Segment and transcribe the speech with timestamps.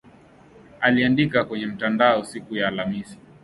[0.81, 3.17] aliandika kwenye mtandao siku ya Alhamisi